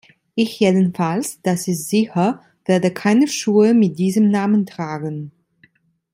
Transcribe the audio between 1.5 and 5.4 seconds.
ist sicher, werde keine Schuhe mit diesem Namen tragen.